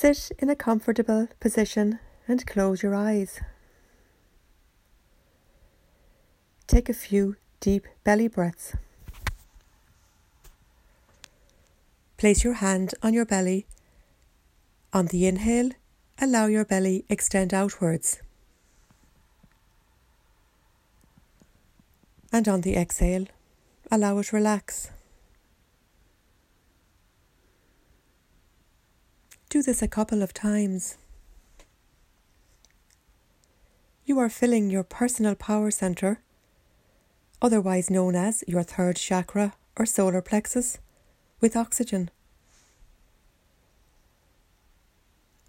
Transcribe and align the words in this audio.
Sit 0.00 0.30
in 0.38 0.48
a 0.48 0.54
comfortable 0.54 1.26
position 1.40 1.98
and 2.28 2.46
close 2.46 2.84
your 2.84 2.94
eyes. 2.94 3.40
Take 6.68 6.88
a 6.88 6.94
few 6.94 7.34
deep 7.58 7.84
belly 8.04 8.28
breaths. 8.28 8.76
Place 12.16 12.44
your 12.44 12.52
hand 12.62 12.94
on 13.02 13.12
your 13.12 13.26
belly. 13.26 13.66
On 14.92 15.06
the 15.06 15.26
inhale, 15.26 15.70
allow 16.20 16.46
your 16.46 16.64
belly 16.64 17.04
extend 17.08 17.52
outwards. 17.52 18.22
And 22.32 22.46
on 22.46 22.60
the 22.60 22.76
exhale, 22.76 23.26
allow 23.90 24.18
it 24.18 24.32
relax. 24.32 24.92
Do 29.50 29.62
this 29.62 29.80
a 29.80 29.88
couple 29.88 30.22
of 30.22 30.34
times. 30.34 30.98
You 34.04 34.18
are 34.18 34.28
filling 34.28 34.68
your 34.68 34.82
personal 34.82 35.34
power 35.34 35.70
center, 35.70 36.20
otherwise 37.40 37.88
known 37.88 38.14
as 38.14 38.44
your 38.46 38.62
third 38.62 38.96
chakra 38.96 39.54
or 39.78 39.86
solar 39.86 40.20
plexus, 40.20 40.78
with 41.40 41.56
oxygen. 41.56 42.10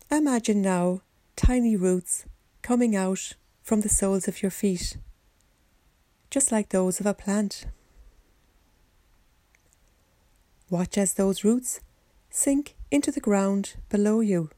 Imagine 0.10 0.62
now 0.62 1.02
tiny 1.36 1.76
roots 1.76 2.26
coming 2.62 2.96
out 2.96 3.34
from 3.62 3.82
the 3.82 3.90
soles 3.90 4.30
of 4.30 4.42
your 4.42 4.52
feet, 4.52 4.96
just 6.30 6.54
like 6.54 6.70
those 6.70 7.02
of 7.02 7.06
a 7.06 7.14
plant. 7.14 7.66
Watch 10.70 10.98
as 10.98 11.16
those 11.16 11.44
roots 11.44 11.82
sink 12.30 12.76
into 12.92 13.12
the 13.12 13.20
ground 13.20 13.76
below 13.90 14.20
you. 14.20 14.50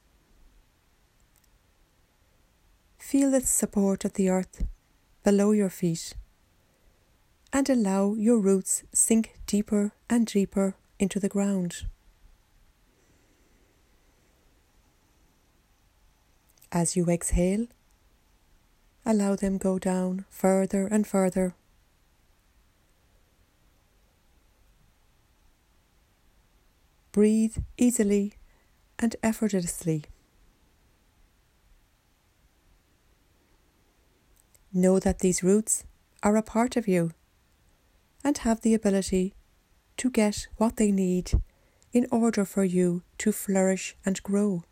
Feel 2.97 3.31
the 3.31 3.41
support 3.41 4.05
of 4.05 4.13
the 4.13 4.29
earth 4.29 4.65
below 5.23 5.51
your 5.51 5.69
feet 5.69 6.13
and 7.51 7.69
allow 7.69 8.13
your 8.13 8.39
roots 8.39 8.83
sink 8.93 9.37
deeper 9.45 9.91
and 10.09 10.25
deeper 10.27 10.75
into 10.99 11.19
the 11.19 11.27
ground. 11.27 11.85
As 16.71 16.95
you 16.95 17.05
exhale, 17.09 17.67
allow 19.05 19.35
them 19.35 19.57
go 19.57 19.77
down 19.77 20.23
further 20.29 20.87
and 20.87 21.05
further. 21.05 21.55
Breathe 27.11 27.57
easily 27.77 28.33
and 28.97 29.15
effortlessly. 29.21 30.05
Know 34.71 34.99
that 34.99 35.19
these 35.19 35.43
roots 35.43 35.83
are 36.23 36.37
a 36.37 36.41
part 36.41 36.77
of 36.77 36.87
you 36.87 37.11
and 38.23 38.37
have 38.39 38.61
the 38.61 38.73
ability 38.73 39.33
to 39.97 40.09
get 40.09 40.47
what 40.55 40.77
they 40.77 40.91
need 40.91 41.33
in 41.91 42.07
order 42.11 42.45
for 42.45 42.63
you 42.63 43.03
to 43.17 43.33
flourish 43.33 43.97
and 44.05 44.23
grow. 44.23 44.63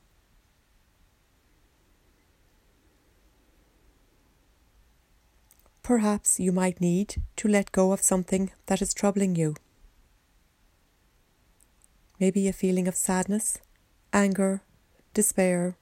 Perhaps 5.83 6.39
you 6.39 6.53
might 6.53 6.79
need 6.79 7.21
to 7.35 7.47
let 7.47 7.73
go 7.73 7.91
of 7.91 8.01
something 8.01 8.51
that 8.67 8.81
is 8.81 8.93
troubling 8.93 9.35
you. 9.35 9.55
Maybe 12.19 12.47
a 12.47 12.53
feeling 12.53 12.87
of 12.87 12.95
sadness, 12.95 13.59
anger, 14.11 14.61
despair, 15.13 15.77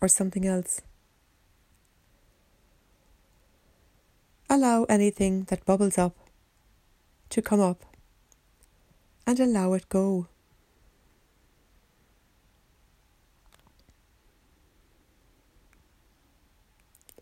or 0.00 0.08
something 0.08 0.46
else. 0.46 0.80
Allow 4.48 4.84
anything 4.84 5.44
that 5.44 5.64
bubbles 5.64 5.98
up 5.98 6.16
to 7.30 7.42
come 7.42 7.60
up 7.60 7.84
and 9.26 9.38
allow 9.40 9.72
it 9.74 9.88
go. 9.88 10.28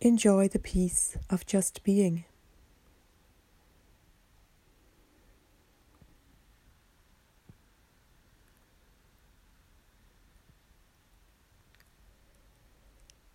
Enjoy 0.01 0.47
the 0.47 0.59
peace 0.59 1.17
of 1.29 1.45
just 1.45 1.83
being. 1.83 2.25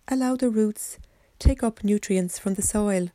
Allow 0.09 0.35
the 0.35 0.49
roots 0.49 0.97
take 1.37 1.63
up 1.63 1.83
nutrients 1.83 2.37
from 2.37 2.55
the 2.55 2.61
soil 2.61 3.09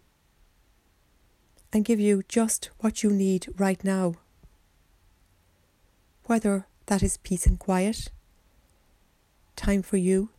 and 1.72 1.84
give 1.84 2.00
you 2.00 2.22
just 2.28 2.71
what 2.78 3.03
you 3.03 3.10
need 3.10 3.49
right 3.59 3.82
now. 3.84 4.15
Whether 6.25 6.66
that 6.87 7.03
is 7.03 7.19
peace 7.19 7.47
and 7.47 7.59
quiet, 7.59 8.10
time 9.56 9.83
for 9.83 9.97
you, 9.99 10.31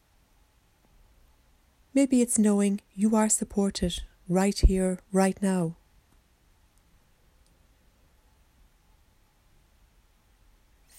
Maybe 1.95 2.21
it's 2.21 2.38
knowing 2.38 2.81
you 2.94 3.15
are 3.15 3.29
supported 3.29 4.03
right 4.27 4.59
here, 4.59 4.99
right 5.13 5.41
now. 5.41 5.77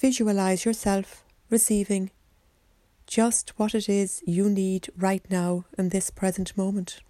Visualize 0.00 0.64
yourself 0.64 1.22
receiving 1.50 2.12
just 3.06 3.58
what 3.58 3.74
it 3.74 3.88
is 3.88 4.22
you 4.26 4.50
need 4.50 4.88
right 4.96 5.24
now 5.30 5.64
in 5.78 5.90
this 5.90 6.10
present 6.10 6.56
moment. 6.56 7.00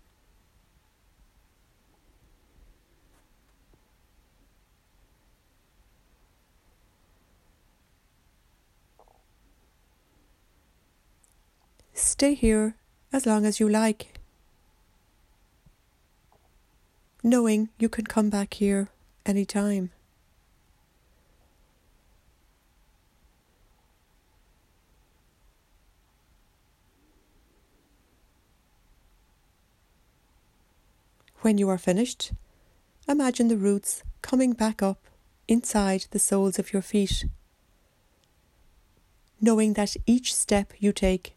Stay 11.94 12.34
here 12.34 12.76
as 13.12 13.26
long 13.26 13.46
as 13.46 13.58
you 13.58 13.68
like, 13.68 14.20
knowing 17.22 17.70
you 17.78 17.88
can 17.88 18.06
come 18.06 18.30
back 18.30 18.54
here 18.54 18.88
any 19.24 19.44
When 31.46 31.58
you 31.58 31.68
are 31.68 31.78
finished, 31.78 32.32
imagine 33.06 33.46
the 33.46 33.56
roots 33.56 34.02
coming 34.20 34.52
back 34.52 34.82
up 34.82 34.98
inside 35.46 36.06
the 36.10 36.18
soles 36.18 36.58
of 36.58 36.72
your 36.72 36.82
feet, 36.82 37.24
knowing 39.40 39.74
that 39.74 39.96
each 40.06 40.34
step 40.34 40.72
you 40.80 40.92
take 40.92 41.36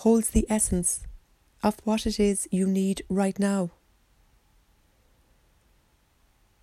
holds 0.00 0.30
the 0.30 0.46
essence 0.48 1.06
of 1.62 1.76
what 1.84 2.06
it 2.06 2.18
is 2.18 2.48
you 2.50 2.66
need 2.66 3.02
right 3.10 3.38
now. 3.38 3.68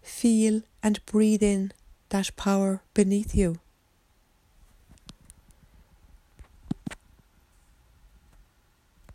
Feel 0.01 0.63
and 0.81 1.05
breathe 1.05 1.43
in 1.43 1.71
that 2.09 2.35
power 2.35 2.81
beneath 2.95 3.35
you. 3.35 3.59